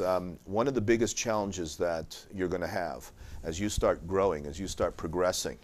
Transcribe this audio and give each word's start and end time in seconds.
Um, 0.00 0.38
one 0.46 0.68
of 0.68 0.72
the 0.72 0.80
biggest 0.80 1.18
challenges 1.18 1.76
that 1.76 2.16
you're 2.32 2.48
going 2.48 2.62
to 2.62 2.66
have 2.66 3.12
as 3.44 3.60
you 3.60 3.68
start 3.68 4.06
growing, 4.06 4.46
as 4.46 4.58
you 4.58 4.66
start 4.66 4.96
progressing, 4.96 5.58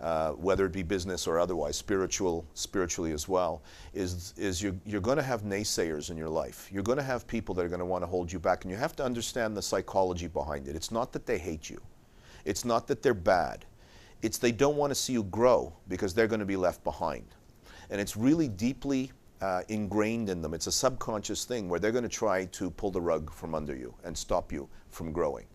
uh, 0.00 0.32
whether 0.32 0.66
it 0.66 0.72
be 0.72 0.82
business 0.82 1.28
or 1.28 1.38
otherwise, 1.38 1.76
spiritual, 1.76 2.44
spiritually 2.54 3.12
as 3.12 3.28
well, 3.28 3.62
is, 3.94 4.34
is 4.36 4.60
you're, 4.60 4.74
you're 4.84 5.00
going 5.00 5.18
to 5.18 5.22
have 5.22 5.42
naysayers 5.42 6.10
in 6.10 6.16
your 6.16 6.28
life. 6.28 6.68
You're 6.72 6.82
going 6.82 6.98
to 6.98 7.04
have 7.04 7.28
people 7.28 7.54
that 7.54 7.64
are 7.64 7.68
going 7.68 7.78
to 7.78 7.86
want 7.86 8.02
to 8.02 8.08
hold 8.08 8.32
you 8.32 8.40
back, 8.40 8.64
and 8.64 8.72
you 8.72 8.76
have 8.76 8.96
to 8.96 9.04
understand 9.04 9.56
the 9.56 9.62
psychology 9.62 10.26
behind 10.26 10.66
it. 10.66 10.74
It's 10.74 10.90
not 10.90 11.12
that 11.12 11.24
they 11.24 11.38
hate 11.38 11.70
you. 11.70 11.80
It's 12.44 12.64
not 12.64 12.88
that 12.88 13.04
they're 13.04 13.14
bad. 13.14 13.66
It's 14.20 14.38
they 14.38 14.50
don't 14.50 14.78
want 14.78 14.90
to 14.90 14.96
see 14.96 15.12
you 15.12 15.22
grow 15.22 15.72
because 15.86 16.12
they're 16.12 16.26
going 16.26 16.40
to 16.40 16.44
be 16.44 16.56
left 16.56 16.82
behind. 16.82 17.36
And 17.88 18.00
it's 18.00 18.16
really 18.16 18.48
deeply 18.48 19.12
uh, 19.40 19.62
ingrained 19.68 20.28
in 20.28 20.42
them. 20.42 20.54
It's 20.54 20.66
a 20.66 20.72
subconscious 20.72 21.44
thing 21.44 21.68
where 21.68 21.80
they're 21.80 21.92
going 21.92 22.04
to 22.04 22.08
try 22.08 22.44
to 22.46 22.70
pull 22.70 22.90
the 22.90 23.00
rug 23.00 23.32
from 23.32 23.54
under 23.54 23.74
you 23.74 23.94
and 24.04 24.16
stop 24.16 24.52
you 24.52 24.68
from 24.90 25.12
growing. 25.12 25.46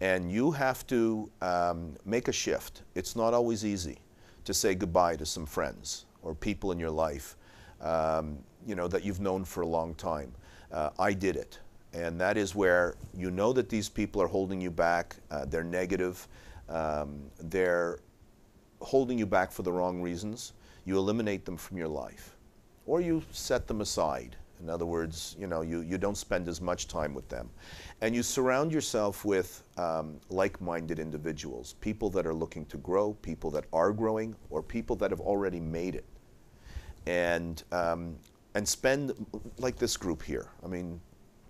And 0.00 0.32
you 0.32 0.50
have 0.50 0.86
to 0.88 1.30
um, 1.42 1.94
make 2.04 2.28
a 2.28 2.32
shift. 2.32 2.82
It's 2.94 3.14
not 3.14 3.34
always 3.34 3.64
easy 3.64 3.98
to 4.44 4.54
say 4.54 4.74
goodbye 4.74 5.16
to 5.16 5.26
some 5.26 5.46
friends 5.46 6.06
or 6.22 6.34
people 6.34 6.72
in 6.72 6.78
your 6.78 6.90
life, 6.90 7.36
um, 7.80 8.38
you 8.66 8.74
know, 8.74 8.88
that 8.88 9.04
you've 9.04 9.20
known 9.20 9.44
for 9.44 9.60
a 9.60 9.66
long 9.66 9.94
time. 9.94 10.32
Uh, 10.72 10.90
I 10.98 11.12
did 11.12 11.36
it. 11.36 11.58
And 11.92 12.20
that 12.20 12.36
is 12.36 12.54
where 12.54 12.94
you 13.14 13.30
know 13.30 13.52
that 13.52 13.68
these 13.68 13.88
people 13.88 14.22
are 14.22 14.28
holding 14.28 14.60
you 14.60 14.70
back. 14.70 15.16
Uh, 15.30 15.44
they're 15.44 15.64
negative. 15.64 16.26
Um, 16.68 17.20
they're 17.38 17.98
holding 18.80 19.18
you 19.18 19.26
back 19.26 19.52
for 19.52 19.62
the 19.62 19.72
wrong 19.72 20.00
reasons. 20.00 20.52
You 20.84 20.96
eliminate 20.96 21.44
them 21.44 21.56
from 21.56 21.76
your 21.76 21.88
life 21.88 22.36
or 22.90 23.00
you 23.00 23.22
set 23.30 23.68
them 23.68 23.80
aside. 23.82 24.34
In 24.60 24.68
other 24.68 24.84
words, 24.84 25.36
you 25.38 25.46
know, 25.46 25.62
you, 25.62 25.80
you 25.82 25.96
don't 25.96 26.16
spend 26.16 26.48
as 26.48 26.60
much 26.60 26.88
time 26.88 27.14
with 27.14 27.28
them. 27.28 27.48
And 28.00 28.16
you 28.16 28.24
surround 28.24 28.72
yourself 28.72 29.24
with 29.24 29.62
um, 29.76 30.18
like-minded 30.28 30.98
individuals, 30.98 31.76
people 31.80 32.10
that 32.10 32.26
are 32.26 32.34
looking 32.34 32.66
to 32.66 32.78
grow, 32.78 33.12
people 33.22 33.48
that 33.52 33.66
are 33.72 33.92
growing, 33.92 34.34
or 34.50 34.60
people 34.60 34.96
that 34.96 35.12
have 35.12 35.20
already 35.20 35.60
made 35.60 35.94
it. 35.94 36.04
And, 37.06 37.62
um, 37.70 38.16
and 38.56 38.66
spend, 38.66 39.14
like 39.58 39.76
this 39.76 39.96
group 39.96 40.20
here, 40.20 40.48
I 40.64 40.66
mean, 40.66 41.00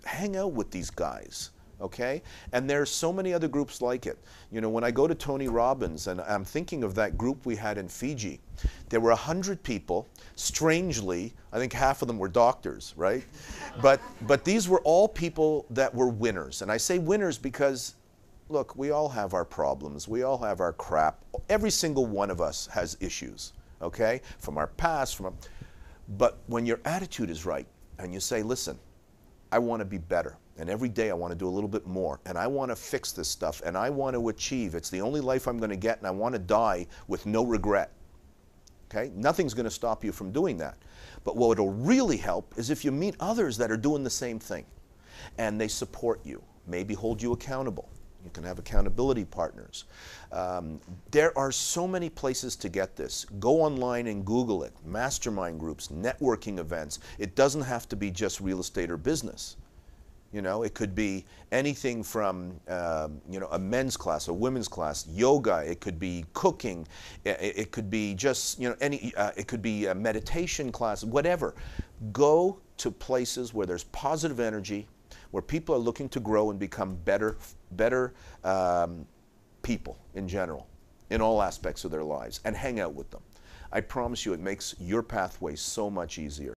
hang 0.04 0.36
out 0.36 0.52
with 0.52 0.70
these 0.70 0.90
guys 0.90 1.52
okay? 1.80 2.22
And 2.52 2.68
there's 2.68 2.90
so 2.90 3.12
many 3.12 3.32
other 3.32 3.48
groups 3.48 3.80
like 3.80 4.06
it. 4.06 4.18
You 4.50 4.60
know, 4.60 4.68
when 4.68 4.84
I 4.84 4.90
go 4.90 5.06
to 5.06 5.14
Tony 5.14 5.48
Robbins, 5.48 6.06
and 6.06 6.20
I'm 6.22 6.44
thinking 6.44 6.84
of 6.84 6.94
that 6.94 7.16
group 7.16 7.46
we 7.46 7.56
had 7.56 7.78
in 7.78 7.88
Fiji, 7.88 8.40
there 8.88 9.00
were 9.00 9.10
100 9.10 9.62
people. 9.62 10.08
Strangely, 10.36 11.32
I 11.52 11.58
think 11.58 11.72
half 11.72 12.02
of 12.02 12.08
them 12.08 12.18
were 12.18 12.28
doctors, 12.28 12.94
right? 12.96 13.24
but, 13.82 14.00
but 14.22 14.44
these 14.44 14.68
were 14.68 14.80
all 14.80 15.08
people 15.08 15.66
that 15.70 15.94
were 15.94 16.08
winners. 16.08 16.62
And 16.62 16.70
I 16.70 16.76
say 16.76 16.98
winners 16.98 17.38
because, 17.38 17.94
look, 18.48 18.76
we 18.76 18.90
all 18.90 19.08
have 19.08 19.34
our 19.34 19.44
problems. 19.44 20.08
We 20.08 20.22
all 20.22 20.38
have 20.38 20.60
our 20.60 20.72
crap. 20.72 21.24
Every 21.48 21.70
single 21.70 22.06
one 22.06 22.30
of 22.30 22.40
us 22.40 22.66
has 22.68 22.96
issues, 23.00 23.52
okay? 23.82 24.20
From 24.38 24.58
our 24.58 24.68
past, 24.68 25.16
from 25.16 25.26
our, 25.26 25.32
but 26.16 26.38
when 26.46 26.66
your 26.66 26.80
attitude 26.84 27.30
is 27.30 27.46
right, 27.46 27.66
and 28.00 28.14
you 28.14 28.20
say, 28.20 28.42
listen, 28.42 28.78
I 29.52 29.58
want 29.58 29.80
to 29.80 29.84
be 29.84 29.98
better. 29.98 30.36
And 30.60 30.68
every 30.68 30.90
day 30.90 31.10
I 31.10 31.14
want 31.14 31.32
to 31.32 31.38
do 31.38 31.48
a 31.48 31.50
little 31.50 31.68
bit 31.68 31.86
more. 31.86 32.20
And 32.26 32.36
I 32.36 32.46
want 32.46 32.70
to 32.70 32.76
fix 32.76 33.12
this 33.12 33.28
stuff. 33.28 33.62
And 33.64 33.78
I 33.78 33.88
want 33.88 34.14
to 34.14 34.28
achieve. 34.28 34.74
It's 34.74 34.90
the 34.90 35.00
only 35.00 35.20
life 35.20 35.48
I'm 35.48 35.56
going 35.56 35.70
to 35.70 35.76
get. 35.76 35.96
And 35.98 36.06
I 36.06 36.10
want 36.10 36.34
to 36.34 36.38
die 36.38 36.86
with 37.08 37.24
no 37.24 37.44
regret. 37.44 37.92
Okay? 38.90 39.10
Nothing's 39.14 39.54
going 39.54 39.64
to 39.64 39.70
stop 39.70 40.04
you 40.04 40.12
from 40.12 40.32
doing 40.32 40.58
that. 40.58 40.76
But 41.24 41.36
what 41.36 41.58
will 41.58 41.70
really 41.70 42.18
help 42.18 42.52
is 42.58 42.68
if 42.68 42.84
you 42.84 42.92
meet 42.92 43.16
others 43.20 43.56
that 43.56 43.70
are 43.70 43.76
doing 43.78 44.04
the 44.04 44.10
same 44.10 44.38
thing. 44.38 44.66
And 45.38 45.58
they 45.58 45.68
support 45.68 46.20
you, 46.24 46.42
maybe 46.66 46.92
hold 46.92 47.22
you 47.22 47.32
accountable. 47.32 47.88
You 48.22 48.30
can 48.30 48.44
have 48.44 48.58
accountability 48.58 49.24
partners. 49.24 49.84
Um, 50.30 50.78
there 51.10 51.36
are 51.38 51.50
so 51.50 51.88
many 51.88 52.10
places 52.10 52.54
to 52.56 52.68
get 52.68 52.96
this. 52.96 53.24
Go 53.38 53.62
online 53.62 54.08
and 54.08 54.26
Google 54.26 54.64
it. 54.64 54.74
Mastermind 54.84 55.58
groups, 55.58 55.88
networking 55.88 56.58
events. 56.58 56.98
It 57.18 57.34
doesn't 57.34 57.62
have 57.62 57.88
to 57.88 57.96
be 57.96 58.10
just 58.10 58.40
real 58.40 58.60
estate 58.60 58.90
or 58.90 58.98
business. 58.98 59.56
You 60.32 60.42
know, 60.42 60.62
it 60.62 60.74
could 60.74 60.94
be 60.94 61.24
anything 61.50 62.04
from, 62.04 62.52
um, 62.68 63.20
you 63.28 63.40
know, 63.40 63.48
a 63.50 63.58
men's 63.58 63.96
class, 63.96 64.28
a 64.28 64.32
women's 64.32 64.68
class, 64.68 65.08
yoga. 65.08 65.64
It 65.68 65.80
could 65.80 65.98
be 65.98 66.24
cooking. 66.34 66.86
It, 67.24 67.38
it 67.40 67.70
could 67.72 67.90
be 67.90 68.14
just, 68.14 68.60
you 68.60 68.68
know, 68.68 68.76
any. 68.80 69.12
Uh, 69.16 69.32
it 69.36 69.48
could 69.48 69.60
be 69.60 69.86
a 69.86 69.94
meditation 69.94 70.70
class, 70.70 71.02
whatever. 71.02 71.56
Go 72.12 72.60
to 72.76 72.90
places 72.92 73.52
where 73.52 73.66
there's 73.66 73.84
positive 73.84 74.38
energy, 74.38 74.86
where 75.32 75.42
people 75.42 75.74
are 75.74 75.78
looking 75.78 76.08
to 76.10 76.20
grow 76.20 76.50
and 76.50 76.60
become 76.60 76.94
better, 77.04 77.36
better 77.72 78.14
um, 78.44 79.04
people 79.62 79.98
in 80.14 80.28
general, 80.28 80.68
in 81.10 81.20
all 81.20 81.42
aspects 81.42 81.84
of 81.84 81.90
their 81.90 82.04
lives, 82.04 82.40
and 82.44 82.56
hang 82.56 82.78
out 82.78 82.94
with 82.94 83.10
them. 83.10 83.20
I 83.72 83.80
promise 83.80 84.24
you, 84.24 84.32
it 84.32 84.40
makes 84.40 84.74
your 84.80 85.02
pathway 85.02 85.56
so 85.56 85.90
much 85.90 86.18
easier. 86.18 86.48